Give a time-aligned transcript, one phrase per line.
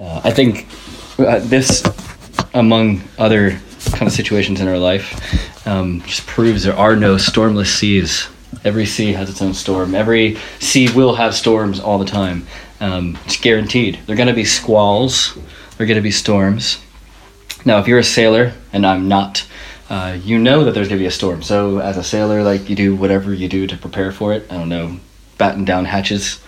[0.00, 0.66] Uh, I think
[1.18, 1.84] uh, this,
[2.54, 3.50] among other
[3.92, 8.28] kind of situations in our life, um, just proves there are no stormless seas.
[8.64, 9.94] Every sea has its own storm.
[9.94, 12.46] Every sea will have storms all the time.
[12.80, 13.98] Um, it's guaranteed.
[14.06, 15.34] There are going to be squalls.
[15.34, 16.82] There are going to be storms.
[17.66, 19.46] Now, if you're a sailor, and I'm not,
[19.90, 21.42] uh, you know that there's going to be a storm.
[21.42, 24.50] So, as a sailor, like you do whatever you do to prepare for it.
[24.50, 24.98] I don't know,
[25.40, 26.38] batten down hatches.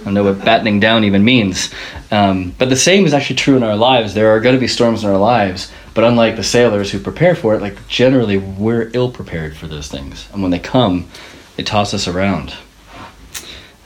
[0.00, 1.74] I don't know what battening down even means.
[2.12, 4.14] Um, but the same is actually true in our lives.
[4.14, 7.34] There are going to be storms in our lives, but unlike the sailors who prepare
[7.34, 10.28] for it, like generally we're ill prepared for those things.
[10.32, 11.08] And when they come,
[11.56, 12.54] they toss us around.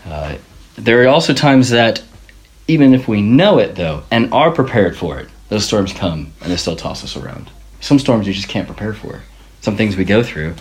[0.05, 0.37] Uh,
[0.77, 2.03] there are also times that,
[2.69, 6.53] even if we know it though, and are prepared for it, those storms come and
[6.53, 7.51] they still toss us around.
[7.81, 9.23] Some storms you just can't prepare for.
[9.63, 10.55] Some things we go through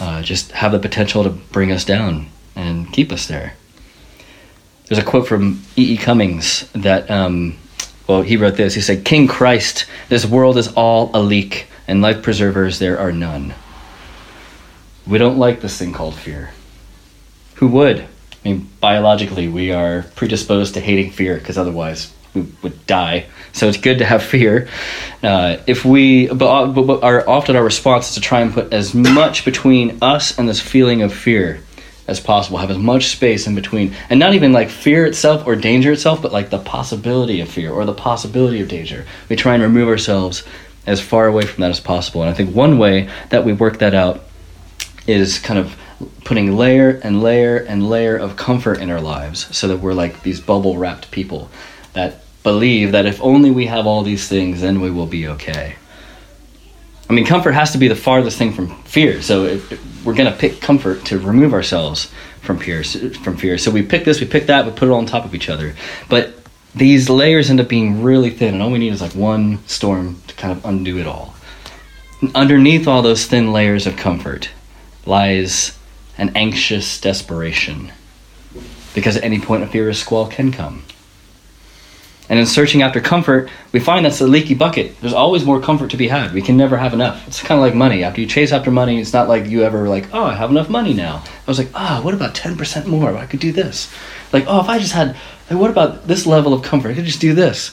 [0.00, 3.54] uh, just have the potential to bring us down and keep us there.
[4.86, 5.94] There's a quote from E.
[5.94, 5.96] E.
[5.96, 7.56] Cummings that, um,
[8.06, 8.74] well, he wrote this.
[8.74, 13.12] He said, King Christ, this world is all a leak, and life preservers there are
[13.12, 13.54] none.
[15.06, 16.50] We don't like this thing called fear.
[17.56, 18.00] Who would?
[18.00, 18.06] I
[18.44, 23.26] mean, biologically, we are predisposed to hating fear because otherwise we would die.
[23.52, 24.68] So it's good to have fear.
[25.22, 28.94] Uh, if we, but, but our, often our response is to try and put as
[28.94, 31.60] much between us and this feeling of fear
[32.06, 35.56] as possible, have as much space in between, and not even like fear itself or
[35.56, 39.06] danger itself, but like the possibility of fear or the possibility of danger.
[39.28, 40.44] We try and remove ourselves
[40.86, 42.22] as far away from that as possible.
[42.22, 44.24] And I think one way that we work that out
[45.06, 45.76] is kind of
[46.24, 50.22] putting layer and layer and layer of comfort in our lives so that we're like
[50.22, 51.50] these bubble wrapped people
[51.92, 55.76] that believe that if only we have all these things, then we will be okay.
[57.08, 59.20] I mean, comfort has to be the farthest thing from fear.
[59.20, 59.60] So
[60.04, 62.10] we're going to pick comfort to remove ourselves
[62.40, 62.82] from fear.
[62.82, 63.58] From fear.
[63.58, 65.48] So we pick this, we pick that, we put it all on top of each
[65.48, 65.74] other.
[66.08, 66.34] But
[66.74, 70.20] these layers end up being really thin, and all we need is like one storm
[70.26, 71.34] to kind of undo it all.
[72.20, 74.50] And underneath all those thin layers of comfort
[75.06, 75.78] lies
[76.18, 77.92] an anxious desperation,
[78.94, 80.84] because at any point a fear squall can come.
[82.34, 85.00] And in searching after comfort, we find that's a leaky bucket.
[85.00, 86.32] There's always more comfort to be had.
[86.32, 87.28] We can never have enough.
[87.28, 88.02] It's kind of like money.
[88.02, 90.68] After you chase after money, it's not like you ever like, oh, I have enough
[90.68, 91.22] money now.
[91.24, 93.16] I was like, ah, oh, what about 10% more?
[93.16, 93.88] I could do this.
[94.32, 95.14] Like, oh, if I just had,
[95.48, 96.88] like, what about this level of comfort?
[96.88, 97.72] I could just do this.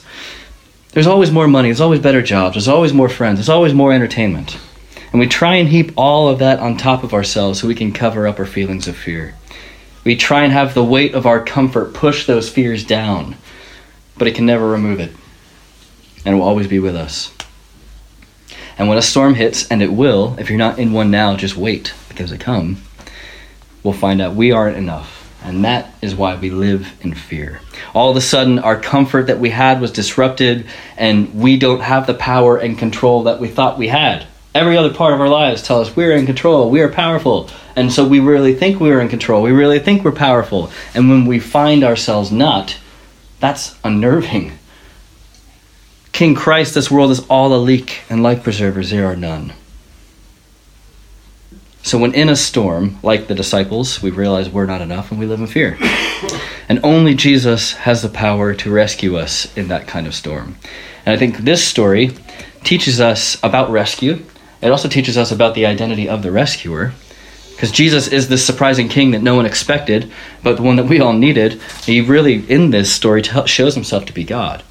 [0.92, 1.66] There's always more money.
[1.66, 2.54] There's always better jobs.
[2.54, 3.38] There's always more friends.
[3.38, 4.60] There's always more entertainment.
[5.10, 7.90] And we try and heap all of that on top of ourselves so we can
[7.90, 9.34] cover up our feelings of fear.
[10.04, 13.34] We try and have the weight of our comfort push those fears down
[14.22, 15.10] but it can never remove it.
[16.24, 17.34] And it will always be with us.
[18.78, 21.56] And when a storm hits, and it will, if you're not in one now, just
[21.56, 22.80] wait because it come.
[23.82, 25.28] We'll find out we aren't enough.
[25.42, 27.62] And that is why we live in fear.
[27.94, 32.06] All of a sudden, our comfort that we had was disrupted, and we don't have
[32.06, 34.28] the power and control that we thought we had.
[34.54, 37.50] Every other part of our lives tell us we're in control, we are powerful.
[37.74, 40.70] And so we really think we're in control, we really think we're powerful.
[40.94, 42.78] And when we find ourselves not,
[43.42, 44.52] that's unnerving.
[46.12, 49.52] King Christ, this world is all a leak, and life preservers there are none.
[51.82, 55.26] So, when in a storm, like the disciples, we realize we're not enough and we
[55.26, 55.76] live in fear.
[56.68, 60.56] And only Jesus has the power to rescue us in that kind of storm.
[61.04, 62.12] And I think this story
[62.62, 64.24] teaches us about rescue.
[64.62, 66.92] It also teaches us about the identity of the rescuer.
[67.62, 70.10] Because Jesus is this surprising king that no one expected,
[70.42, 71.62] but the one that we all needed.
[71.84, 74.64] He really, in this story, t- shows himself to be God.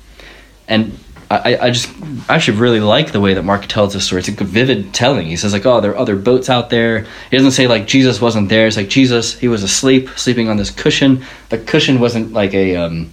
[0.67, 1.89] And I, I just
[2.27, 4.19] I actually really like the way that Mark tells this story.
[4.19, 5.27] It's a vivid telling.
[5.27, 7.07] He says like, oh, there are other boats out there.
[7.29, 8.67] He doesn't say like Jesus wasn't there.
[8.67, 11.23] It's like Jesus, he was asleep, sleeping on this cushion.
[11.47, 13.09] The cushion wasn't like a um,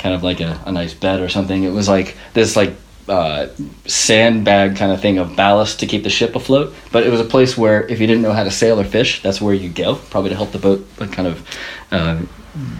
[0.00, 1.62] kind of like a, a nice bed or something.
[1.62, 2.74] It was like this like
[3.08, 3.48] uh,
[3.86, 6.74] sandbag kind of thing of ballast to keep the ship afloat.
[6.92, 9.22] But it was a place where if you didn't know how to sail or fish,
[9.22, 11.46] that's where you go, probably to help the boat kind of
[11.90, 12.22] uh,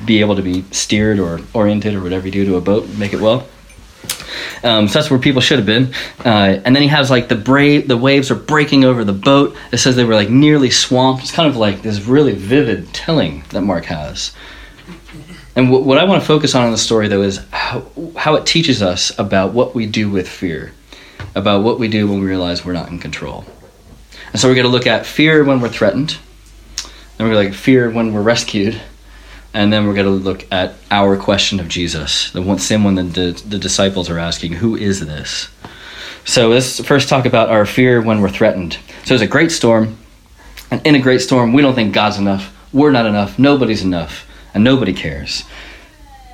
[0.05, 3.13] be able to be steered or oriented or whatever you do to a boat, make
[3.13, 3.47] it well.
[4.63, 5.95] Um, so that's where people should have been.
[6.25, 9.57] Uh, and then he has like the brave, the waves are breaking over the boat.
[9.73, 11.23] It says they were like nearly swamped.
[11.23, 14.33] It's kind of like this really vivid telling that Mark has.
[15.61, 17.85] And w- what I want to focus on in the story, though, is how,
[18.17, 20.73] how it teaches us about what we do with fear,
[21.35, 23.45] about what we do when we realize we're not in control.
[24.33, 26.17] And so we're going to look at fear when we're threatened,
[27.19, 28.81] then we're going to look at fear when we're rescued,
[29.53, 32.95] and then we're going to look at our question of Jesus, the one, same one
[32.95, 35.51] that the, the disciples are asking Who is this?
[36.25, 38.79] So let's first talk about our fear when we're threatened.
[39.05, 39.99] So it's a great storm,
[40.71, 44.27] and in a great storm, we don't think God's enough, we're not enough, nobody's enough
[44.55, 45.45] and nobody cares.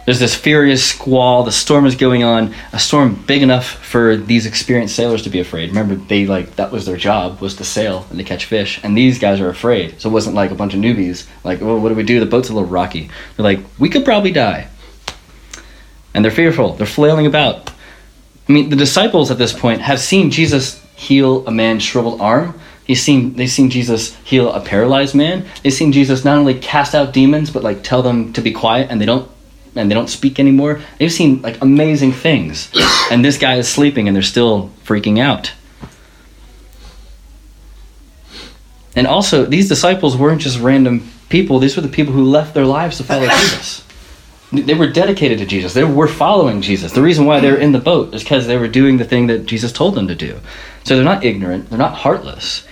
[0.07, 1.43] There's this furious squall.
[1.43, 2.55] The storm is going on.
[2.73, 5.71] A storm big enough for these experienced sailors to be afraid.
[5.71, 8.79] Remember, they like that was their job was to sail and to catch fish.
[8.85, 10.01] And these guys are afraid.
[10.01, 11.27] So it wasn't like a bunch of newbies.
[11.43, 12.21] Like, well, what do we do?
[12.21, 13.11] The boat's a little rocky.
[13.37, 14.69] They're like, we could probably die.
[16.15, 16.75] And they're fearful.
[16.75, 17.73] They're flailing about.
[18.49, 22.59] I mean, the disciples at this point have seen Jesus heal a man's shriveled arm.
[22.87, 25.47] He's seen they've seen Jesus heal a paralyzed man.
[25.63, 28.91] They've seen Jesus not only cast out demons, but like tell them to be quiet,
[28.91, 29.29] and they don't
[29.75, 30.81] and they don't speak anymore.
[30.99, 32.71] They've seen like amazing things.
[33.09, 35.53] And this guy is sleeping and they're still freaking out.
[38.97, 42.65] And also, these disciples weren't just random people, these were the people who left their
[42.65, 43.85] lives to follow Jesus.
[44.53, 45.75] They were dedicated to Jesus.
[45.75, 46.93] They were following Jesus.
[46.93, 49.47] The reason why they're in the boat is because they were doing the thing that
[49.47, 50.41] Jesus told them to do.
[50.85, 52.67] So they're not ignorant, they're not heartless.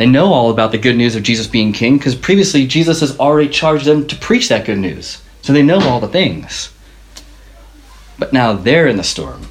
[0.00, 3.20] They know all about the good news of Jesus being king because previously Jesus has
[3.20, 5.20] already charged them to preach that good news.
[5.42, 6.72] So they know all the things.
[8.18, 9.48] But now they're in the storm.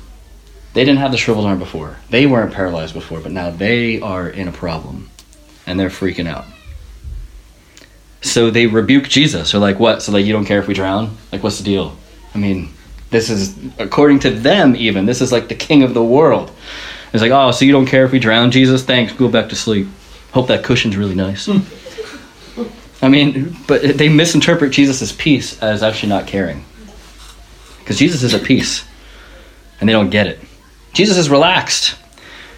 [0.73, 1.97] They didn't have the shriveled arm before.
[2.09, 5.11] They weren't paralyzed before, but now they are in a problem.
[5.67, 6.45] And they're freaking out.
[8.21, 9.51] So they rebuke Jesus.
[9.51, 10.01] They're like, what?
[10.01, 11.15] So like you don't care if we drown?
[11.31, 11.95] Like what's the deal?
[12.33, 12.73] I mean,
[13.11, 16.51] this is according to them even, this is like the king of the world.
[17.13, 18.83] It's like, oh, so you don't care if we drown, Jesus?
[18.83, 19.87] Thanks, go back to sleep.
[20.31, 21.49] Hope that cushion's really nice.
[23.01, 26.65] I mean, but they misinterpret Jesus' peace as actually not caring.
[27.79, 28.85] Because Jesus is at peace,
[29.79, 30.39] and they don't get it.
[30.93, 31.95] Jesus is relaxed.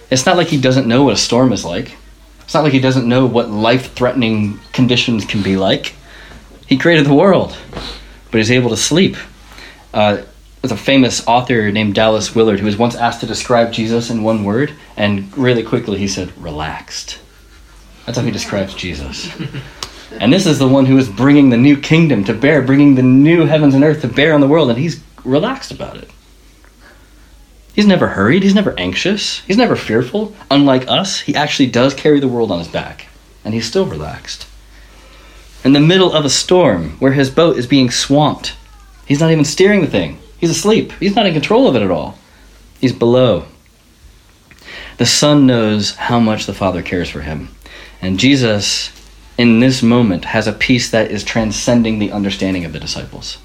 [0.09, 1.95] It's not like he doesn't know what a storm is like.
[2.41, 5.95] It's not like he doesn't know what life threatening conditions can be like.
[6.68, 9.15] He created the world, but he's able to sleep.
[9.94, 10.23] Uh,
[10.62, 14.23] there's a famous author named Dallas Willard who was once asked to describe Jesus in
[14.23, 17.19] one word, and really quickly he said, relaxed.
[18.06, 19.30] That's how he describes Jesus.
[20.19, 23.03] And this is the one who is bringing the new kingdom to bear, bringing the
[23.03, 26.09] new heavens and earth to bear on the world, and he's relaxed about it.
[27.74, 30.36] He's never hurried, he's never anxious, he's never fearful.
[30.50, 33.07] Unlike us, he actually does carry the world on his back,
[33.45, 34.45] and he's still relaxed.
[35.63, 38.56] In the middle of a storm where his boat is being swamped,
[39.06, 40.19] he's not even steering the thing.
[40.38, 40.92] He's asleep.
[41.00, 42.18] He's not in control of it at all.
[42.81, 43.45] He's below.
[44.97, 47.50] The Son knows how much the Father cares for him.
[48.01, 48.92] And Jesus
[49.38, 53.38] in this moment has a peace that is transcending the understanding of the disciples.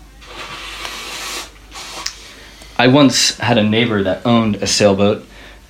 [2.79, 5.27] I once had a neighbor that owned a sailboat.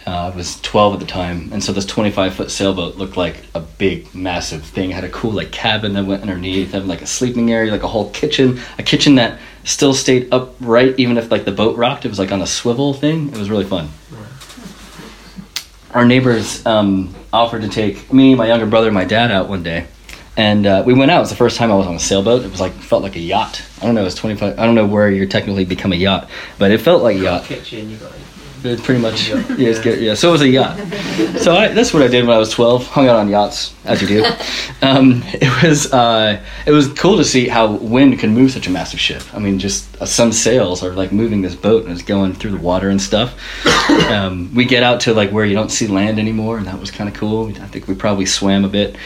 [0.06, 3.44] Uh, I was 12 at the time, and so this 25 foot sailboat looked like
[3.54, 4.90] a big, massive thing.
[4.90, 7.82] It had a cool like cabin that went underneath, had like a sleeping area, like
[7.82, 12.04] a whole kitchen, a kitchen that still stayed upright even if like the boat rocked.
[12.04, 13.28] It was like on a swivel thing.
[13.28, 13.88] It was really fun.
[15.92, 19.86] Our neighbors um, offered to take me, my younger brother, my dad out one day
[20.36, 21.18] and uh, we went out.
[21.18, 22.44] It was the first time I was on a sailboat.
[22.44, 23.62] It was like felt like a yacht.
[23.80, 24.02] I don't know.
[24.02, 24.58] It was twenty five.
[24.58, 26.28] I don't know where you're technically become a yacht,
[26.58, 27.44] but it felt like a yacht.
[27.44, 28.12] Kitchen, you got
[28.66, 28.82] it.
[28.82, 29.28] Pretty much.
[29.56, 30.00] Yeah, it's good.
[30.00, 30.14] yeah.
[30.14, 30.76] So it was a yacht.
[31.38, 32.86] So I, that's what I did when I was twelve.
[32.86, 34.24] Hung out on yachts, as you do.
[34.82, 38.70] Um, it was uh, it was cool to see how wind can move such a
[38.70, 39.22] massive ship.
[39.34, 42.50] I mean, just uh, some sails are like moving this boat and it's going through
[42.50, 43.34] the water and stuff.
[44.06, 46.90] Um, we get out to like where you don't see land anymore, and that was
[46.90, 47.48] kind of cool.
[47.48, 48.96] I think we probably swam a bit.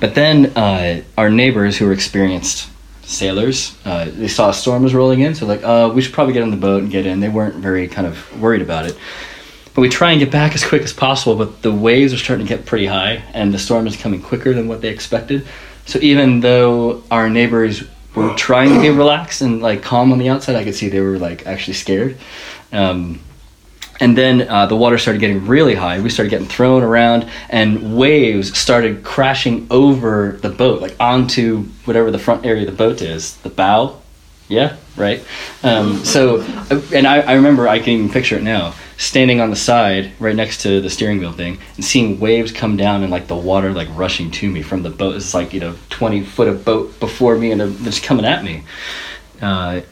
[0.00, 2.68] But then uh, our neighbors who were experienced
[3.12, 6.32] sailors, uh, they saw a storm was rolling in, so like, uh, we should probably
[6.32, 7.20] get on the boat and get in.
[7.20, 8.96] They weren't very kind of worried about it.
[9.74, 12.46] But we try and get back as quick as possible, but the waves are starting
[12.46, 15.46] to get pretty high, and the storm is coming quicker than what they expected.
[15.86, 20.28] So even though our neighbors were trying to be relaxed and like calm on the
[20.28, 22.18] outside, I could see they were like actually scared.
[22.70, 23.20] Um,
[24.02, 26.00] and then uh, the water started getting really high.
[26.00, 32.10] We started getting thrown around, and waves started crashing over the boat, like onto whatever
[32.10, 34.00] the front area of the boat is, the bow.
[34.48, 35.24] Yeah, right.
[35.62, 36.40] Um, so,
[36.92, 40.34] and I, I remember I can even picture it now, standing on the side right
[40.34, 43.72] next to the steering wheel thing, and seeing waves come down and like the water
[43.72, 45.14] like rushing to me from the boat.
[45.14, 48.64] It's like you know twenty foot of boat before me, and just coming at me.
[49.40, 49.82] Uh,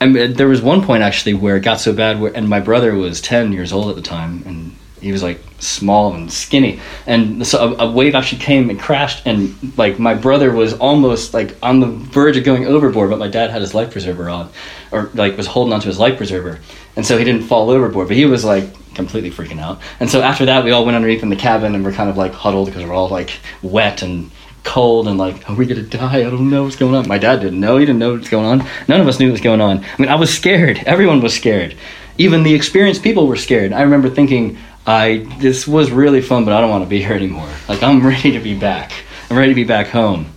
[0.00, 2.60] I mean, there was one point actually where it got so bad, where, and my
[2.60, 6.80] brother was ten years old at the time, and he was like small and skinny,
[7.06, 11.34] and so a, a, wave actually came and crashed, and like my brother was almost
[11.34, 14.50] like on the verge of going overboard, but my dad had his life preserver on,
[14.90, 16.60] or like was holding onto his life preserver,
[16.96, 18.64] and so he didn't fall overboard, but he was like
[18.94, 21.84] completely freaking out, and so after that we all went underneath in the cabin and
[21.84, 24.30] we're kind of like huddled because we're all like wet and
[24.64, 26.18] cold and like, are we gonna die?
[26.18, 27.08] I don't know what's going on.
[27.08, 27.76] My dad didn't know.
[27.76, 28.66] He didn't know what's going on.
[28.88, 29.84] None of us knew what was going on.
[29.84, 30.78] I mean, I was scared.
[30.86, 31.76] Everyone was scared.
[32.18, 33.72] Even the experienced people were scared.
[33.72, 37.14] I remember thinking, I this was really fun, but I don't want to be here
[37.14, 37.48] anymore.
[37.68, 38.92] Like I'm ready to be back.
[39.30, 40.32] I'm ready to be back home.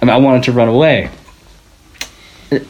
[0.00, 1.10] I mean, I wanted to run away.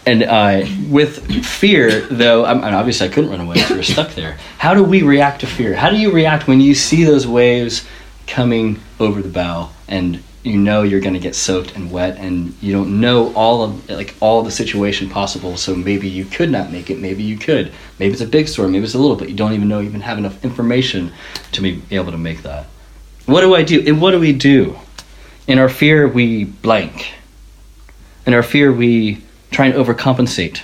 [0.06, 4.10] And uh, with fear, though, I'm, obviously I couldn't run away because we were stuck
[4.14, 4.36] there.
[4.58, 5.74] How do we react to fear?
[5.76, 7.86] How do you react when you see those waves
[8.26, 12.54] coming over the bow and you know you're going to get soaked and wet and
[12.62, 16.70] you don't know all of like all the situation possible so maybe you could not
[16.70, 17.72] make it maybe you could.
[17.98, 19.88] Maybe it's a big storm maybe it's a little but you don't even know you
[19.88, 21.12] even have enough information
[21.52, 22.66] to be able to make that.
[23.26, 23.84] What do i do?
[23.86, 24.78] And what do we do?
[25.46, 27.12] In our fear we blank.
[28.26, 30.62] In our fear we try and overcompensate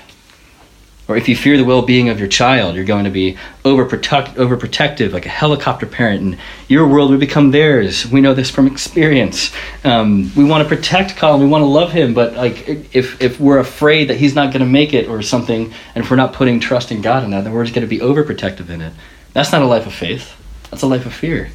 [1.06, 5.12] or if you fear the well-being of your child, you're going to be overprotect, overprotective,
[5.12, 8.10] like a helicopter parent, and your world will become theirs.
[8.10, 9.52] We know this from experience.
[9.84, 13.38] Um, we want to protect Colin, we want to love him, but like if if
[13.38, 16.32] we're afraid that he's not going to make it or something, and if we're not
[16.32, 18.92] putting trust in God in that, then we're just going to be overprotective in it.
[19.34, 20.34] That's not a life of faith.
[20.70, 21.50] That's a life of fear.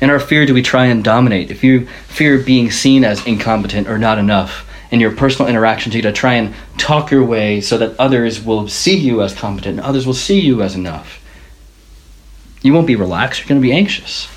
[0.00, 1.50] In our fear, do we try and dominate?
[1.50, 6.02] If you fear being seen as incompetent or not enough, in your personal interactions, you
[6.02, 9.78] got to try and talk your way so that others will see you as competent
[9.78, 11.20] and others will see you as enough.
[12.62, 14.28] You won't be relaxed, you're going to be anxious.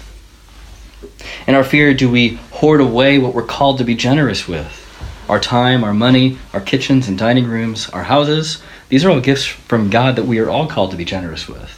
[1.46, 4.84] In our fear, do we hoard away what we're called to be generous with?
[5.30, 8.64] Our time, our money, our kitchens and dining rooms, our houses.
[8.90, 11.70] These are all gifts from God that we are all called to be generous with.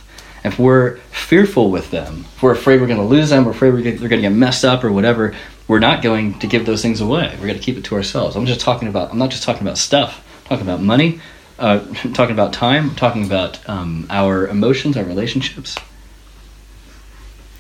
[0.45, 3.73] If we're fearful with them, if we're afraid we're going to lose them, we're afraid
[3.73, 5.35] we're going to get messed up or whatever,
[5.69, 7.29] we're not going to give those things away.
[7.39, 8.35] We're going to keep it to ourselves.
[8.35, 9.11] I'm just talking about.
[9.11, 10.25] I'm not just talking about stuff.
[10.41, 11.21] I'm talking about money.
[11.59, 11.79] Uh,
[12.13, 12.89] talking about time.
[12.89, 15.77] I'm talking about um, our emotions, our relationships.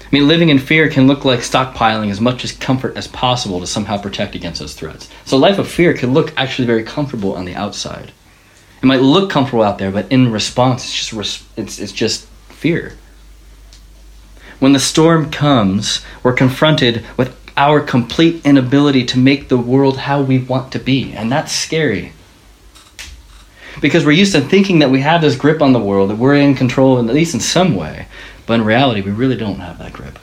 [0.01, 3.59] I mean, living in fear can look like stockpiling as much as comfort as possible
[3.59, 5.07] to somehow protect against those threats.
[5.25, 8.11] So, a life of fear can look actually very comfortable on the outside.
[8.81, 12.93] It might look comfortable out there, but in response, it's just it's it's just fear.
[14.59, 20.21] When the storm comes, we're confronted with our complete inability to make the world how
[20.21, 21.11] we want to be.
[21.11, 22.13] And that's scary.
[23.81, 26.35] Because we're used to thinking that we have this grip on the world, that we're
[26.35, 28.07] in control, at least in some way.
[28.45, 30.17] But in reality, we really don't have that grip.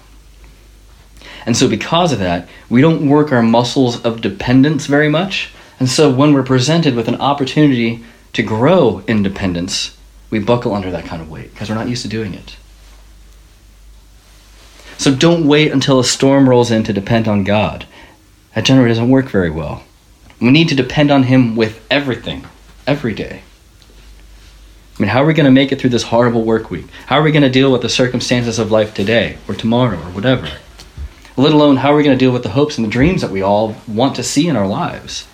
[1.45, 5.51] And so, because of that, we don't work our muscles of dependence very much.
[5.79, 8.03] And so, when we're presented with an opportunity
[8.33, 9.97] to grow independence,
[10.31, 12.57] we buckle under that kind of weight because we're not used to doing it.
[14.99, 17.87] So don't wait until a storm rolls in to depend on God.
[18.55, 19.85] That generally doesn't work very well.
[20.41, 22.47] We need to depend on Him with everything,
[22.87, 23.43] every day.
[24.99, 26.87] I mean, how are we going to make it through this horrible work week?
[27.07, 30.11] How are we going to deal with the circumstances of life today or tomorrow or
[30.11, 30.49] whatever?
[31.37, 33.31] Let alone, how are we going to deal with the hopes and the dreams that
[33.31, 35.27] we all want to see in our lives?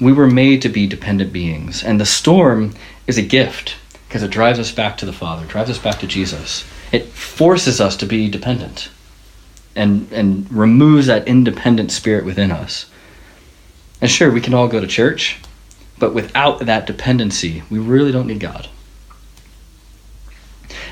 [0.00, 2.74] We were made to be dependent beings, and the storm
[3.08, 3.74] is a gift
[4.06, 6.64] because it drives us back to the Father, drives us back to Jesus.
[6.92, 8.90] It forces us to be dependent
[9.76, 12.86] and, and removes that independent spirit within us.
[14.00, 15.38] And sure, we can all go to church,
[15.98, 18.68] but without that dependency, we really don't need God.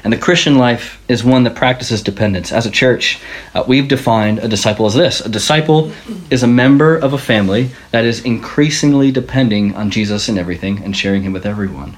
[0.05, 2.53] And the Christian life is one that practices dependence.
[2.53, 3.19] As a church,
[3.55, 5.93] uh, we've defined a disciple as this a disciple
[6.31, 10.97] is a member of a family that is increasingly depending on Jesus in everything and
[10.97, 11.97] sharing him with everyone.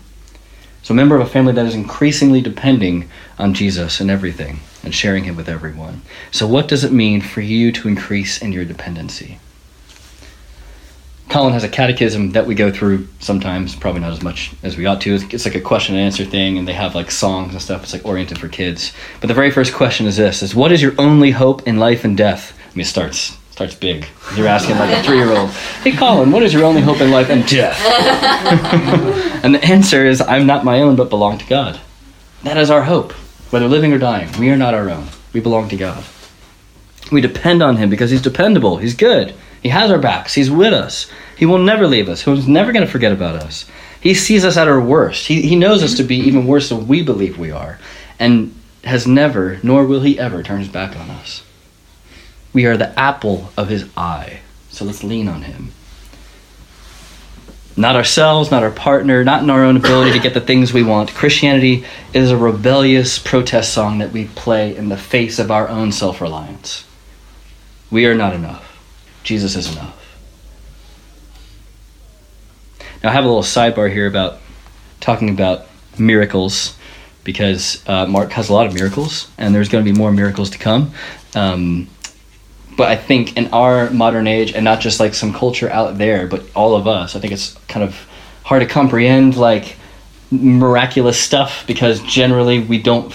[0.88, 4.94] So, a member of a family that is increasingly depending on Jesus and everything and
[4.94, 6.00] sharing Him with everyone.
[6.30, 9.38] So, what does it mean for you to increase in your dependency?
[11.28, 14.86] Colin has a catechism that we go through sometimes, probably not as much as we
[14.86, 15.16] ought to.
[15.16, 17.82] It's like a question and answer thing, and they have like songs and stuff.
[17.82, 18.94] It's like oriented for kids.
[19.20, 22.02] But the very first question is this: is what is your only hope in life
[22.02, 22.58] and death?
[22.64, 24.06] I mean, it starts starts big.
[24.36, 27.10] You're asking like a three year old, hey Colin, what is your only hope in
[27.10, 27.76] life and death?
[29.42, 31.80] and the answer is, I'm not my own, but belong to God.
[32.44, 33.10] That is our hope.
[33.50, 35.08] Whether living or dying, we are not our own.
[35.32, 36.04] We belong to God.
[37.10, 38.76] We depend on Him because He's dependable.
[38.76, 39.34] He's good.
[39.60, 40.34] He has our backs.
[40.34, 41.10] He's with us.
[41.36, 42.22] He will never leave us.
[42.22, 43.64] He's never going to forget about us.
[44.00, 45.26] He sees us at our worst.
[45.26, 47.80] He, he knows us to be even worse than we believe we are,
[48.20, 51.42] and has never, nor will He ever, turn His back on us.
[52.52, 54.40] We are the apple of his eye.
[54.70, 55.72] So let's lean on him.
[57.76, 60.82] Not ourselves, not our partner, not in our own ability to get the things we
[60.82, 61.14] want.
[61.14, 65.92] Christianity is a rebellious protest song that we play in the face of our own
[65.92, 66.84] self reliance.
[67.90, 68.64] We are not enough.
[69.22, 69.94] Jesus is enough.
[73.02, 74.40] Now, I have a little sidebar here about
[74.98, 75.66] talking about
[75.98, 76.76] miracles
[77.22, 80.50] because uh, Mark has a lot of miracles, and there's going to be more miracles
[80.50, 80.92] to come.
[81.34, 81.88] Um,
[82.78, 86.28] but I think in our modern age, and not just like some culture out there,
[86.28, 88.06] but all of us, I think it's kind of
[88.44, 89.76] hard to comprehend like
[90.30, 93.12] miraculous stuff because generally we don't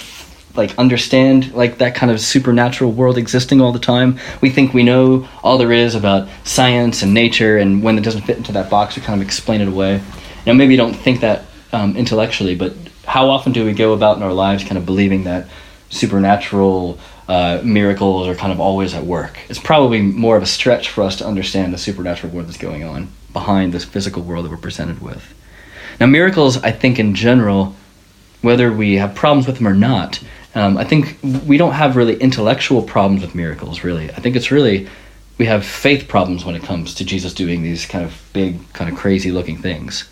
[0.53, 4.19] like understand like that kind of supernatural world existing all the time.
[4.41, 8.23] We think we know all there is about science and nature, and when it doesn't
[8.23, 10.01] fit into that box, we kind of explain it away.
[10.45, 12.73] Now, maybe you don't think that um, intellectually, but
[13.05, 15.47] how often do we go about in our lives kind of believing that
[15.89, 19.37] supernatural uh, miracles are kind of always at work?
[19.49, 22.83] It's probably more of a stretch for us to understand the supernatural world that's going
[22.83, 25.33] on behind this physical world that we're presented with.
[25.99, 27.75] Now, miracles, I think in general,
[28.41, 30.21] whether we have problems with them or not,
[30.55, 34.11] um, I think we don't have really intellectual problems with miracles, really.
[34.11, 34.87] I think it's really,
[35.37, 38.91] we have faith problems when it comes to Jesus doing these kind of big, kind
[38.91, 40.09] of crazy looking things.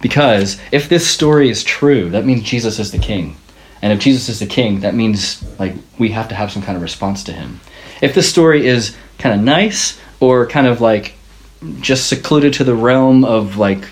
[0.00, 3.36] Because if this story is true, that means Jesus is the king.
[3.82, 6.76] And if Jesus is the king, that means like we have to have some kind
[6.76, 7.60] of response to him.
[8.00, 11.14] If this story is kind of nice or kind of like
[11.80, 13.84] just secluded to the realm of like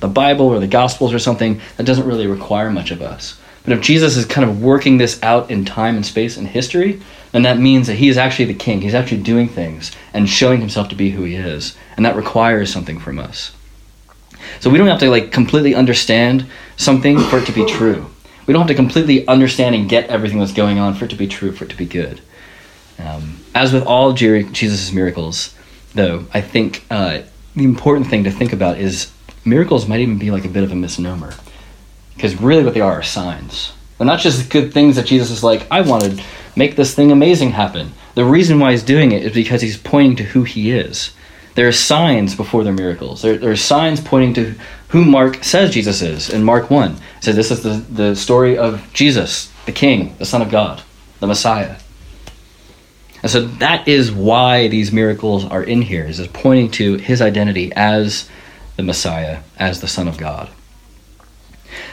[0.00, 3.40] the Bible or the Gospels or something, that doesn't really require much of us.
[3.64, 7.00] But if Jesus is kind of working this out in time and space and history,
[7.32, 8.82] then that means that he is actually the king.
[8.82, 11.74] He's actually doing things and showing himself to be who he is.
[11.96, 13.52] And that requires something from us.
[14.60, 16.46] So we don't have to like completely understand
[16.76, 18.10] something for it to be true.
[18.46, 21.16] We don't have to completely understand and get everything that's going on for it to
[21.16, 22.20] be true, for it to be good.
[22.98, 25.54] Um, as with all Jesus' miracles,
[25.94, 27.22] though, I think uh,
[27.56, 29.10] the important thing to think about is
[29.44, 31.34] miracles might even be like a bit of a misnomer.
[32.14, 33.72] Because really, what they are are signs.
[33.98, 36.22] They're not just good things that Jesus is like, I want to
[36.56, 37.92] make this thing amazing happen.
[38.14, 41.12] The reason why he's doing it is because he's pointing to who he is.
[41.54, 43.22] There are signs before their miracles.
[43.22, 44.54] There, there are signs pointing to
[44.94, 46.92] who Mark says Jesus is in Mark 1.
[46.92, 50.84] It says this is the, the story of Jesus, the King, the Son of God,
[51.18, 51.78] the Messiah.
[53.20, 57.72] And so that is why these miracles are in here, is pointing to his identity
[57.74, 58.30] as
[58.76, 60.48] the Messiah, as the Son of God.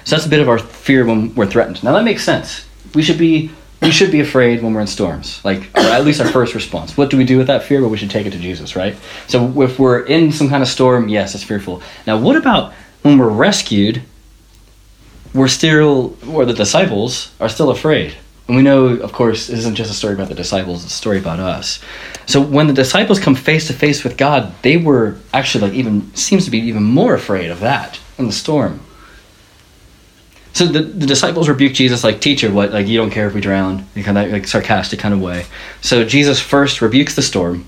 [0.03, 1.84] So that's a bit of our fear when we're threatened.
[1.84, 2.67] Now that makes sense.
[2.93, 3.50] We should be
[3.81, 5.43] we should be afraid when we're in storms.
[5.43, 6.96] Like or at least our first response.
[6.96, 7.81] What do we do with that fear?
[7.81, 8.96] Well, we should take it to Jesus, right?
[9.25, 11.81] So if we're in some kind of storm, yes, it's fearful.
[12.05, 14.03] Now, what about when we're rescued?
[15.34, 18.15] We're still, or the disciples are still afraid.
[18.48, 21.19] And we know, of course, isn't just a story about the disciples, it's a story
[21.19, 21.80] about us.
[22.26, 26.13] So when the disciples come face to face with God, they were actually like even
[26.15, 28.82] seems to be even more afraid of that in the storm.
[30.54, 32.71] So the, the disciples rebuke Jesus like, "Teacher, what?
[32.71, 35.45] Like you don't care if we drown?" In kind of like sarcastic kind of way.
[35.80, 37.67] So Jesus first rebukes the storm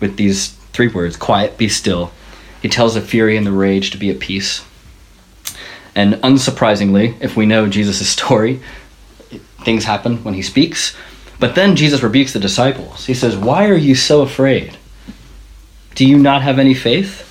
[0.00, 2.10] with these three words: "Quiet, be still."
[2.66, 4.64] He tells the fury and the rage to be at peace.
[5.94, 8.60] And unsurprisingly, if we know Jesus' story,
[9.62, 10.96] things happen when he speaks.
[11.38, 13.06] But then Jesus rebukes the disciples.
[13.06, 14.76] He says, Why are you so afraid?
[15.94, 17.22] Do you not have any faith?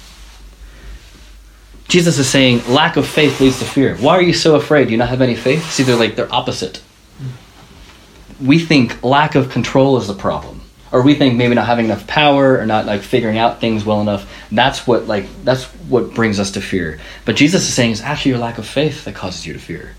[1.89, 3.97] Jesus is saying lack of faith leads to fear.
[3.97, 4.85] Why are you so afraid?
[4.85, 5.69] Do you not have any faith?
[5.69, 6.81] See, they're like they're opposite.
[8.41, 10.61] We think lack of control is the problem.
[10.95, 13.99] Or we think maybe not having enough power or not like figuring out things well
[13.99, 14.31] enough.
[14.49, 17.01] That's what like that's what brings us to fear.
[17.25, 19.93] But Jesus is saying it's actually your lack of faith that causes you to fear.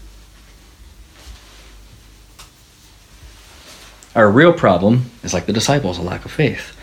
[4.14, 6.74] Our real problem is like the disciples, a lack of faith.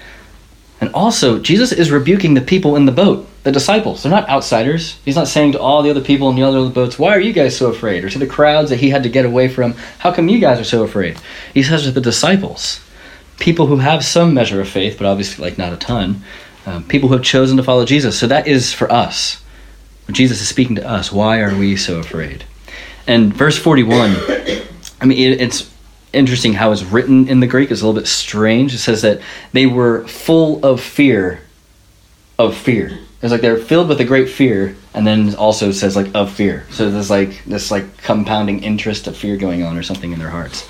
[0.79, 4.03] And also, Jesus is rebuking the people in the boat, the disciples.
[4.03, 4.99] They're not outsiders.
[5.05, 7.33] He's not saying to all the other people in the other boats, Why are you
[7.33, 8.03] guys so afraid?
[8.03, 10.59] Or to the crowds that he had to get away from, How come you guys
[10.59, 11.17] are so afraid?
[11.51, 12.79] He says to the disciples,
[13.39, 16.21] people who have some measure of faith, but obviously like not a ton,
[16.65, 18.17] um, people who have chosen to follow Jesus.
[18.17, 19.41] So that is for us.
[20.11, 21.11] Jesus is speaking to us.
[21.11, 22.45] Why are we so afraid?
[23.07, 24.15] And verse 41,
[25.01, 25.69] I mean, it, it's
[26.13, 27.71] interesting how it's written in the Greek.
[27.71, 28.73] It's a little bit strange.
[28.73, 31.41] It says that they were full of fear,
[32.37, 32.99] of fear.
[33.21, 36.65] It's like they're filled with a great fear, and then also says like of fear.
[36.71, 40.29] So there's like this like compounding interest of fear going on or something in their
[40.29, 40.67] hearts.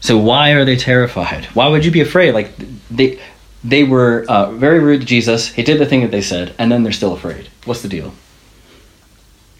[0.00, 1.46] So why are they terrified?
[1.46, 2.32] Why would you be afraid?
[2.32, 2.50] Like
[2.90, 3.20] they
[3.64, 5.48] they were uh, very rude to Jesus.
[5.48, 7.48] He did the thing that they said, and then they're still afraid.
[7.64, 8.14] What's the deal?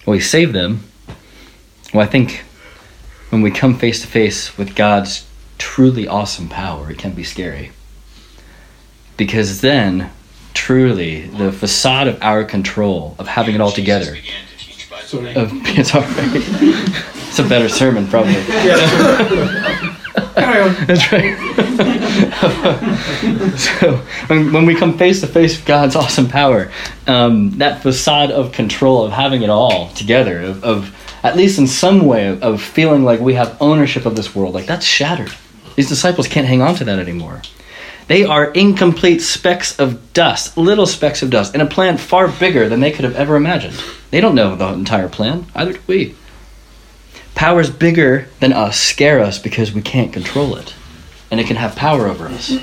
[0.06, 0.84] Well, he saved them.
[1.92, 2.44] Well, I think
[3.30, 5.26] when we come face to face with God's
[5.58, 7.72] truly awesome power, it can be scary.
[9.16, 10.10] Because then,
[10.54, 14.18] truly, the facade of our control, of having it all together, of,
[15.12, 16.30] it's all right.
[16.32, 18.34] it's a better sermon, probably.
[20.86, 21.36] That's right.
[23.58, 23.96] so
[24.26, 26.70] when, when we come face to face with God's awesome power,
[27.06, 31.66] um, that facade of control, of having it all together, of, of at least in
[31.66, 35.32] some way, of, of feeling like we have ownership of this world, like that's shattered.
[35.76, 37.42] These disciples can't hang on to that anymore.
[38.08, 42.68] They are incomplete specks of dust, little specks of dust, in a plan far bigger
[42.68, 43.80] than they could have ever imagined.
[44.10, 46.16] They don't know the entire plan, either do we.
[47.38, 50.74] Powers bigger than us scare us because we can't control it,
[51.30, 52.58] and it can have power over us.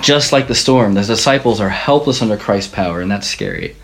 [0.00, 3.76] Just like the storm, the disciples are helpless under Christ's power, and that's scary.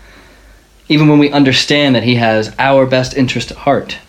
[0.89, 3.99] Even when we understand that He has our best interest at heart,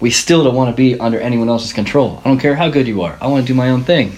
[0.00, 2.22] we still don't want to be under anyone else's control.
[2.24, 4.16] I don't care how good you are, I want to do my own thing.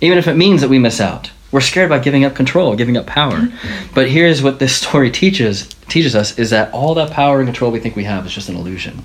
[0.00, 1.32] Even if it means that we miss out.
[1.52, 3.34] We're scared about giving up control, giving up power.
[3.34, 3.94] Mm-hmm.
[3.94, 7.70] But here's what this story teaches teaches us is that all that power and control
[7.70, 9.04] we think we have is just an illusion.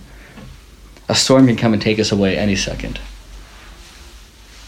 [1.09, 2.99] A storm can come and take us away any second.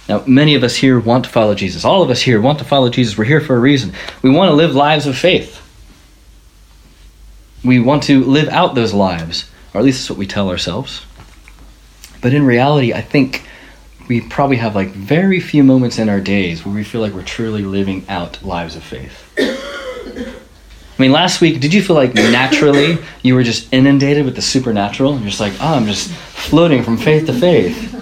[0.09, 1.85] Now, many of us here want to follow Jesus.
[1.85, 3.17] All of us here want to follow Jesus.
[3.17, 3.93] We're here for a reason.
[4.21, 5.61] We want to live lives of faith.
[7.63, 11.05] We want to live out those lives, or at least that's what we tell ourselves.
[12.21, 13.43] But in reality, I think
[14.09, 17.23] we probably have like very few moments in our days where we feel like we're
[17.23, 19.31] truly living out lives of faith.
[19.37, 24.41] I mean, last week, did you feel like naturally you were just inundated with the
[24.41, 25.17] supernatural?
[25.17, 27.95] You're just like, oh, I'm just floating from faith to faith.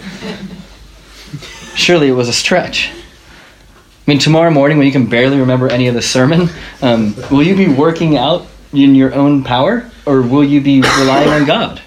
[1.76, 2.90] Surely it was a stretch.
[2.90, 2.96] I
[4.08, 6.50] mean, tomorrow morning, when you can barely remember any of the sermon,
[6.82, 11.30] um, will you be working out in your own power, or will you be relying
[11.30, 11.82] on God?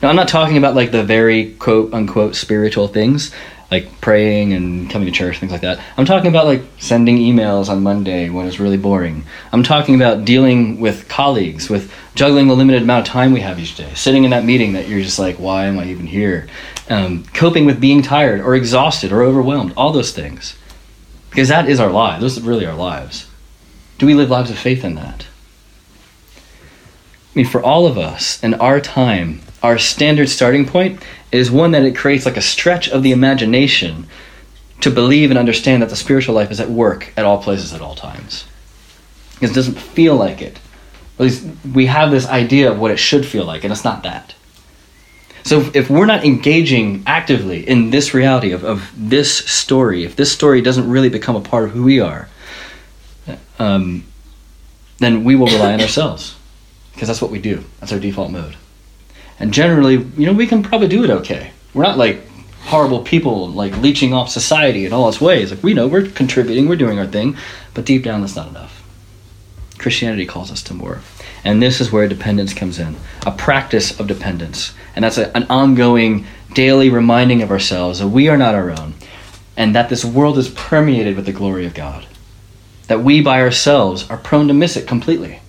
[0.00, 3.32] Now, I'm not talking about like the very quote unquote spiritual things
[3.70, 5.80] like praying and coming to church, things like that.
[5.96, 9.24] I'm talking about like sending emails on Monday when it's really boring.
[9.52, 13.58] I'm talking about dealing with colleagues, with juggling the limited amount of time we have
[13.58, 16.46] each day, sitting in that meeting that you're just like, why am I even here?
[16.88, 20.56] Um, coping with being tired or exhausted or overwhelmed, all those things.
[21.30, 22.20] Because that is our life.
[22.20, 23.28] Those are really our lives.
[23.98, 25.26] Do we live lives of faith in that?
[26.36, 26.40] I
[27.34, 31.02] mean, for all of us in our time, our standard starting point
[31.32, 34.06] is one that it creates like a stretch of the imagination
[34.80, 37.80] to believe and understand that the spiritual life is at work at all places at
[37.80, 38.44] all times.
[39.34, 40.60] Because it doesn't feel like it.
[41.18, 44.04] At least we have this idea of what it should feel like, and it's not
[44.04, 44.36] that.
[45.42, 50.30] So if we're not engaging actively in this reality of, of this story, if this
[50.30, 52.28] story doesn't really become a part of who we are,
[53.58, 54.04] um,
[54.98, 56.36] then we will rely on ourselves.
[56.92, 57.64] Because that's what we do.
[57.80, 58.56] That's our default mode.
[59.38, 61.50] And generally, you know, we can probably do it okay.
[61.74, 62.26] We're not like
[62.66, 65.52] horrible people like leeching off society in all its ways.
[65.52, 67.36] Like we know we're contributing, we're doing our thing,
[67.74, 68.82] but deep down that's not enough.
[69.78, 71.00] Christianity calls us to more.
[71.44, 74.74] And this is where dependence comes in a practice of dependence.
[74.96, 78.94] And that's a, an ongoing daily reminding of ourselves that we are not our own
[79.56, 82.06] and that this world is permeated with the glory of God.
[82.88, 85.40] That we by ourselves are prone to miss it completely.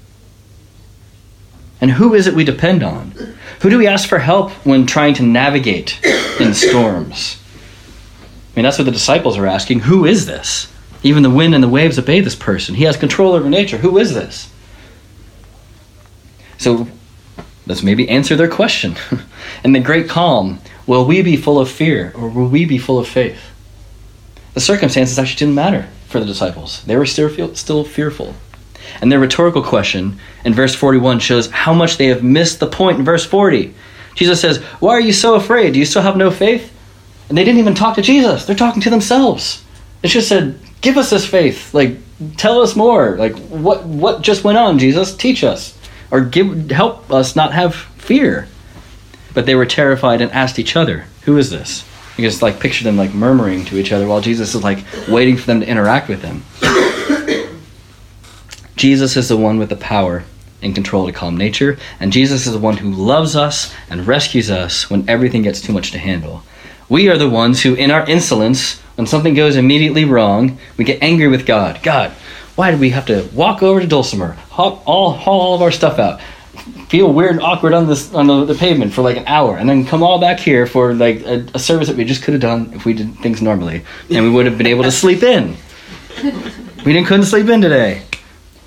[1.79, 3.36] And who is it we depend on?
[3.61, 5.99] Who do we ask for help when trying to navigate
[6.39, 7.41] in storms?
[8.53, 9.81] I mean, that's what the disciples are asking.
[9.81, 10.71] Who is this?
[11.03, 12.75] Even the wind and the waves obey this person.
[12.75, 13.77] He has control over nature.
[13.77, 14.51] Who is this?
[16.57, 16.87] So
[17.65, 18.95] let's maybe answer their question.
[19.63, 22.99] In the great calm, will we be full of fear or will we be full
[22.99, 23.39] of faith?
[24.53, 26.83] The circumstances actually didn't matter for the disciples.
[26.85, 28.33] They were still, still fearful.
[29.01, 32.99] And their rhetorical question in verse 41 shows how much they have missed the point
[32.99, 33.73] in verse 40.
[34.15, 35.73] Jesus says, Why are you so afraid?
[35.73, 36.73] Do you still have no faith?
[37.29, 39.63] And they didn't even talk to Jesus, they're talking to themselves.
[40.03, 41.73] It just said, Give us this faith.
[41.73, 41.97] Like,
[42.37, 43.17] tell us more.
[43.17, 45.15] Like, what, what just went on, Jesus?
[45.15, 45.77] Teach us.
[46.11, 48.47] Or give, help us not have fear.
[49.33, 51.83] But they were terrified and asked each other, Who is this?
[52.17, 55.37] You just like picture them like murmuring to each other while Jesus is like waiting
[55.37, 56.43] for them to interact with him.
[58.77, 60.23] Jesus is the one with the power
[60.61, 64.51] and control to calm nature, and Jesus is the one who loves us and rescues
[64.51, 66.43] us when everything gets too much to handle.
[66.87, 71.01] We are the ones who, in our insolence, when something goes immediately wrong, we get
[71.01, 71.81] angry with God.
[71.81, 72.11] God,
[72.55, 75.71] why did we have to walk over to Dulcimer, haul all, haul all of our
[75.71, 76.21] stuff out,
[76.87, 79.67] feel weird and awkward on this on the, the, pavement for like an hour, and
[79.67, 82.41] then come all back here for like a, a service that we just could have
[82.41, 85.57] done if we did things normally, and we would have been able to sleep in.
[86.85, 88.03] We didn't couldn't sleep in today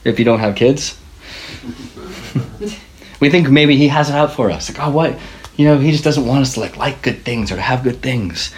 [0.05, 0.99] if you don't have kids.
[3.21, 4.71] we think maybe he has it out for us.
[4.71, 5.19] Like, oh, what?
[5.57, 7.83] You know, he just doesn't want us to like like good things or to have
[7.83, 8.55] good things.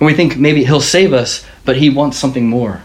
[0.00, 2.82] And we think maybe he'll save us, but he wants something more.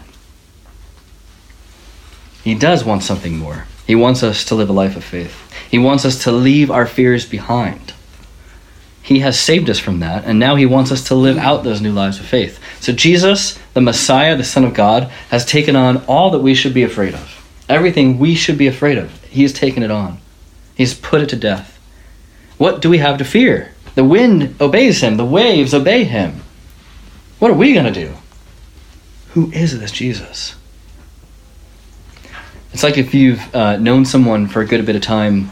[2.42, 3.66] He does want something more.
[3.86, 5.38] He wants us to live a life of faith.
[5.70, 7.94] He wants us to leave our fears behind.
[9.02, 11.80] He has saved us from that, and now he wants us to live out those
[11.80, 12.60] new lives of faith.
[12.80, 16.72] So Jesus, the Messiah, the Son of God, has taken on all that we should
[16.72, 17.31] be afraid of.
[17.72, 20.18] Everything we should be afraid of, he has taken it on.
[20.74, 21.78] He's put it to death.
[22.58, 23.72] What do we have to fear?
[23.94, 26.42] The wind obeys him, the waves obey him.
[27.38, 28.12] What are we going to do?
[29.30, 30.54] Who is this Jesus?
[32.74, 35.50] It's like if you've uh, known someone for a good bit of time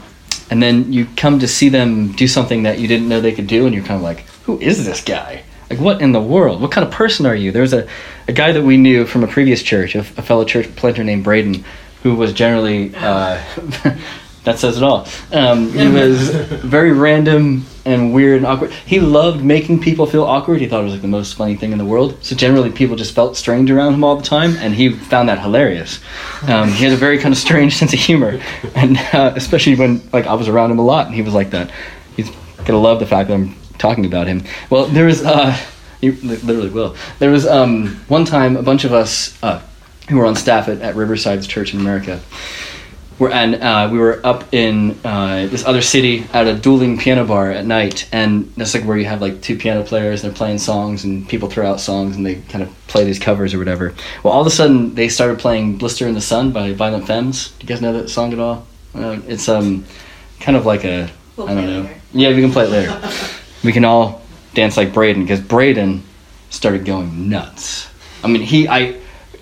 [0.51, 3.47] and then you come to see them do something that you didn't know they could
[3.47, 5.41] do, and you're kind of like, who is this guy?
[5.69, 6.61] Like, what in the world?
[6.61, 7.51] What kind of person are you?
[7.51, 7.87] There's a,
[8.27, 11.23] a guy that we knew from a previous church, a, a fellow church planter named
[11.23, 11.63] Braden,
[12.03, 13.41] who was generally, uh,
[14.43, 15.07] that says it all.
[15.31, 18.71] Um, he was very random and weird and awkward.
[18.71, 20.61] He loved making people feel awkward.
[20.61, 22.23] He thought it was like the most funny thing in the world.
[22.23, 25.39] So generally, people just felt strange around him all the time, and he found that
[25.39, 25.99] hilarious.
[26.47, 28.41] Um, he had a very kind of strange sense of humor,
[28.75, 31.51] and uh, especially when like I was around him a lot, and he was like
[31.51, 31.71] that.
[32.15, 32.29] He's
[32.65, 34.43] gonna love the fact that I'm talking about him.
[34.69, 35.57] Well, there was, uh,
[36.01, 36.95] you literally will.
[37.19, 39.61] There was um, one time a bunch of us uh,
[40.09, 42.19] who were on staff at, at Riverside's church in America.
[43.19, 47.23] Were, and uh, we were up in uh, this other city at a dueling piano
[47.23, 50.37] bar at night, and that's like where you have like two piano players and they're
[50.37, 53.59] playing songs, and people throw out songs and they kind of play these covers or
[53.59, 53.93] whatever.
[54.23, 57.51] Well, all of a sudden they started playing "Blister in the Sun" by Violent Femmes.
[57.51, 58.65] Do you guys know that song at all?
[58.95, 59.85] Uh, it's um
[60.39, 61.81] kind of like a We'll I don't know.
[61.83, 62.01] later.
[62.13, 63.09] Yeah, we can play it later.
[63.63, 64.21] we can all
[64.55, 66.03] dance like Braden because Braden
[66.49, 67.87] started going nuts.
[68.23, 68.99] I mean, he I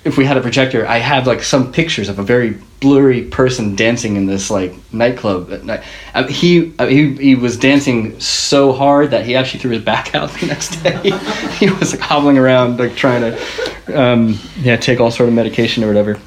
[0.10, 3.76] if we had a projector, I have like some pictures of a very blurry person
[3.76, 5.84] dancing in this like nightclub at night.
[6.16, 10.16] Mean, he mean, he he was dancing so hard that he actually threw his back
[10.16, 10.98] out the next day.
[11.60, 15.84] he was like hobbling around like trying to um, yeah take all sort of medication
[15.84, 16.20] or whatever.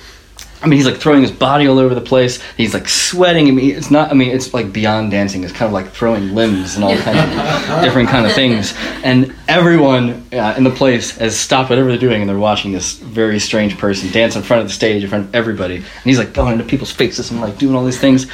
[0.62, 2.40] I mean, he's like throwing his body all over the place.
[2.56, 3.48] He's like sweating.
[3.48, 4.10] I mean, it's not.
[4.10, 5.42] I mean, it's like beyond dancing.
[5.42, 8.72] It's kind of like throwing limbs and all kinds of different kind of things.
[9.02, 12.94] And everyone uh, in the place has stopped whatever they're doing, and they're watching this
[12.94, 15.76] very strange person dance in front of the stage in front of everybody.
[15.76, 18.26] And he's like going into people's faces and like doing all these things.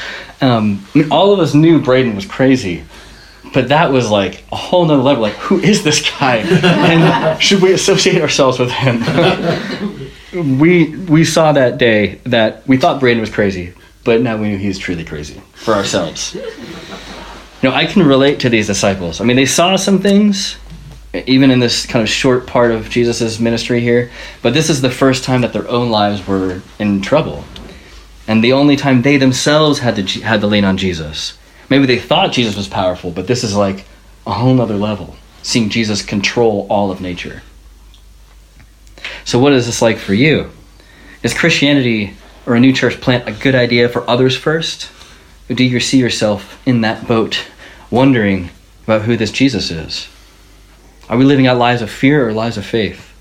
[0.43, 2.85] Um, I mean, all of us knew Braden was crazy.
[3.55, 5.23] But that was like a whole nother level.
[5.23, 6.37] Like, who is this guy?
[6.37, 8.99] And should we associate ourselves with him?
[10.40, 13.74] we we saw that day that we thought Braden was crazy,
[14.05, 16.35] but now we knew he was truly crazy for ourselves.
[16.35, 19.20] You know, I can relate to these disciples.
[19.20, 20.57] I mean, they saw some things,
[21.27, 24.11] even in this kind of short part of Jesus' ministry here,
[24.42, 27.44] but this is the first time that their own lives were in trouble.
[28.29, 31.37] And the only time they themselves had to had to lean on Jesus.
[31.68, 33.85] Maybe they thought Jesus was powerful, but this is like
[34.27, 35.16] a whole nother level.
[35.42, 37.42] Seeing Jesus control all of nature.
[39.29, 40.51] So, what is this like for you?
[41.23, 42.14] Is Christianity
[42.47, 44.91] or a new church plant a good idea for others first?
[45.51, 47.47] Or do you see yourself in that boat,
[47.91, 48.49] wondering
[48.85, 50.09] about who this Jesus is?
[51.11, 53.12] Are we living out lives of fear or lives of faith?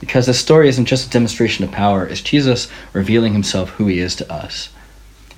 [0.00, 4.00] Because this story isn't just a demonstration of power, it's Jesus revealing himself who he
[4.00, 4.68] is to us.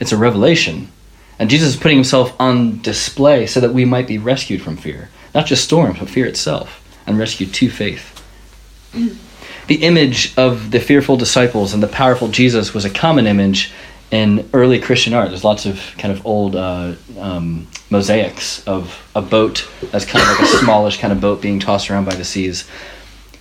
[0.00, 0.90] It's a revelation.
[1.38, 5.08] And Jesus is putting himself on display so that we might be rescued from fear.
[5.36, 8.16] Not just storms, but fear itself, and rescued to faith.
[9.68, 13.70] The image of the fearful disciples and the powerful Jesus was a common image
[14.10, 15.28] in early Christian art.
[15.28, 20.30] There's lots of kind of old uh, um, mosaics of a boat that's kind of
[20.30, 22.66] like a smallish kind of boat being tossed around by the seas.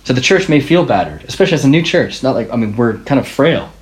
[0.04, 2.22] So the church may feel battered, especially as a new church.
[2.22, 3.72] Not like, I mean, we're kind of frail.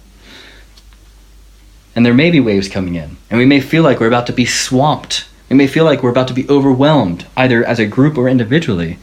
[1.97, 4.33] And there may be waves coming in, and we may feel like we're about to
[4.33, 5.27] be swamped.
[5.49, 8.99] We may feel like we're about to be overwhelmed, either as a group or individually.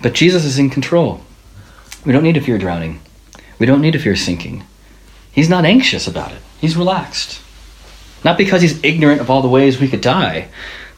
[0.00, 1.25] But Jesus is in control.
[2.06, 3.00] We don't need to fear drowning.
[3.58, 4.62] We don't need to fear sinking.
[5.32, 6.40] He's not anxious about it.
[6.60, 7.42] He's relaxed.
[8.24, 10.48] Not because he's ignorant of all the ways we could die,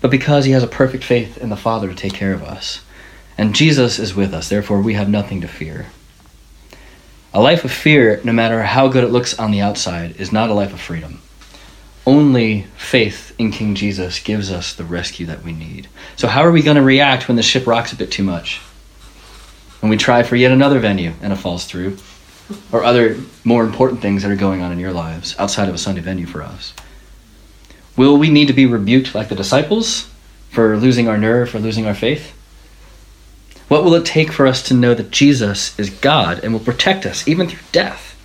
[0.02, 2.82] but because he has a perfect faith in the Father to take care of us.
[3.38, 5.86] And Jesus is with us, therefore we have nothing to fear.
[7.32, 10.50] A life of fear, no matter how good it looks on the outside, is not
[10.50, 11.22] a life of freedom.
[12.06, 15.88] Only faith in King Jesus gives us the rescue that we need.
[16.16, 18.60] So, how are we going to react when the ship rocks a bit too much?
[19.80, 21.96] When we try for yet another venue and it falls through?
[22.72, 25.78] Or other more important things that are going on in your lives outside of a
[25.78, 26.72] Sunday venue for us?
[27.96, 30.08] Will we need to be rebuked like the disciples
[30.50, 32.34] for losing our nerve, for losing our faith?
[33.68, 37.04] What will it take for us to know that Jesus is God and will protect
[37.04, 38.16] us even through death?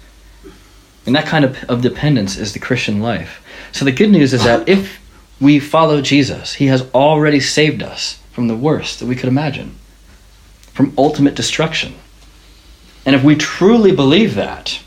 [1.05, 3.43] And that kind of, of dependence is the Christian life.
[3.73, 5.01] So the good news is that if
[5.41, 9.75] we follow Jesus, he has already saved us from the worst that we could imagine,
[10.73, 11.95] from ultimate destruction.
[13.05, 14.79] And if we truly believe that,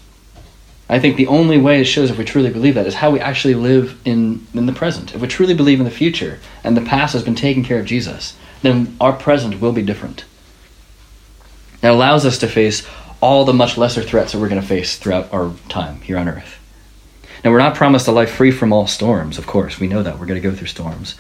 [0.89, 3.21] I think the only way it shows if we truly believe that is how we
[3.21, 5.15] actually live in, in the present.
[5.15, 7.87] If we truly believe in the future and the past has been taken care of
[7.87, 10.25] Jesus, then our present will be different.
[11.83, 12.87] It allows us to face
[13.21, 16.29] all the much lesser threats that we're going to face throughout our time here on
[16.29, 16.59] earth.
[17.45, 19.79] Now, we're not promised a life free from all storms, of course.
[19.79, 20.19] We know that.
[20.19, 21.17] We're going to go through storms.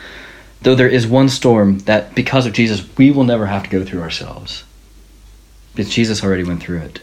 [0.62, 3.84] Though there is one storm that, because of Jesus, we will never have to go
[3.84, 4.64] through ourselves.
[5.74, 7.00] Because Jesus already went through it.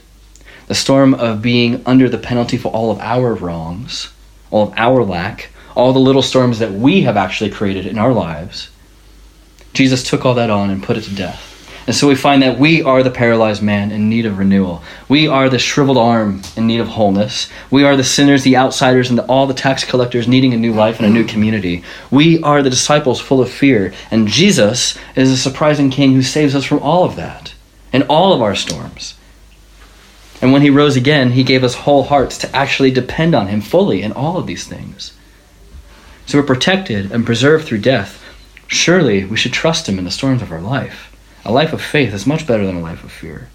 [0.67, 4.11] The storm of being under the penalty for all of our wrongs,
[4.49, 8.13] all of our lack, all the little storms that we have actually created in our
[8.13, 8.69] lives,
[9.73, 11.52] Jesus took all that on and put it to death.
[11.85, 14.81] And so we find that we are the paralyzed man in need of renewal.
[15.09, 17.49] We are the shriveled arm in need of wholeness.
[17.69, 20.73] We are the sinners, the outsiders, and the, all the tax collectors needing a new
[20.73, 21.83] life and a new community.
[22.09, 23.93] We are the disciples full of fear.
[24.11, 27.53] And Jesus is a surprising king who saves us from all of that
[27.91, 29.15] and all of our storms.
[30.41, 33.61] And when he rose again, he gave us whole hearts to actually depend on him
[33.61, 35.13] fully in all of these things.
[36.25, 38.23] So we're protected and preserved through death.
[38.67, 41.12] Surely we should trust him in the storms of our life.
[41.45, 43.49] A life of faith is much better than a life of fear.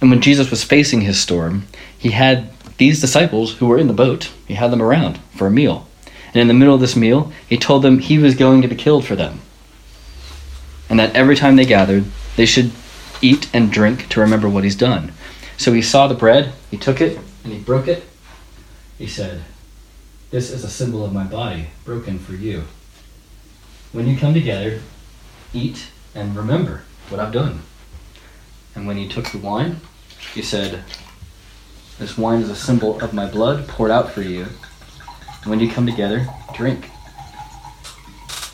[0.00, 1.66] And when Jesus was facing his storm,
[1.98, 5.50] he had these disciples who were in the boat, he had them around for a
[5.50, 5.88] meal.
[6.28, 8.76] And in the middle of this meal, he told them he was going to be
[8.76, 9.40] killed for them.
[10.88, 12.04] And that every time they gathered,
[12.36, 12.72] they should
[13.22, 15.12] eat and drink to remember what he's done.
[15.56, 18.04] So he saw the bread, he took it, and he broke it.
[18.98, 19.42] He said,
[20.30, 22.64] This is a symbol of my body, broken for you.
[23.92, 24.80] When you come together,
[25.54, 27.62] eat and remember what I've done.
[28.74, 29.80] And when he took the wine,
[30.34, 30.82] he said,
[31.98, 34.46] This wine is a symbol of my blood poured out for you.
[35.42, 36.90] And when you come together, drink.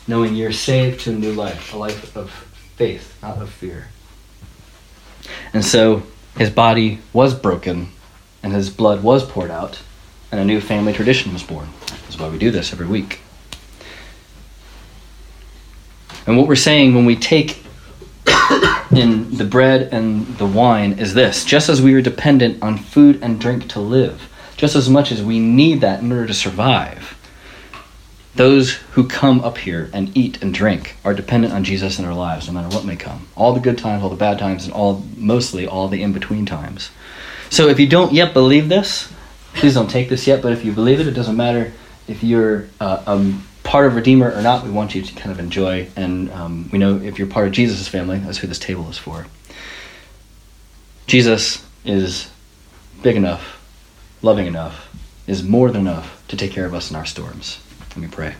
[0.07, 2.29] Knowing you're saved to a new life, a life of
[2.75, 3.87] faith, not of fear.
[5.53, 6.03] And so
[6.37, 7.89] his body was broken
[8.43, 9.79] and his blood was poured out,
[10.31, 11.69] and a new family tradition was born.
[11.87, 13.19] That's why we do this every week.
[16.31, 17.57] And what we're saying when we take
[18.89, 23.21] in the bread and the wine is this just as we are dependent on food
[23.21, 27.17] and drink to live, just as much as we need that in order to survive,
[28.35, 32.13] those who come up here and eat and drink are dependent on Jesus in their
[32.13, 33.27] lives, no matter what may come.
[33.35, 36.45] All the good times, all the bad times, and all mostly all the in between
[36.45, 36.91] times.
[37.49, 39.11] So if you don't yet believe this,
[39.53, 40.41] please don't take this yet.
[40.41, 41.73] But if you believe it, it doesn't matter
[42.07, 45.39] if you're uh, um, part of Redeemer or not, we want you to kind of
[45.39, 45.87] enjoy.
[45.95, 48.97] And um, we know if you're part of Jesus' family, that's who this table is
[48.97, 49.27] for.
[51.07, 52.29] Jesus is
[53.01, 53.65] big enough,
[54.21, 54.93] loving enough,
[55.25, 57.61] is more than enough to take care of us in our storms.
[57.91, 58.35] Let me pray.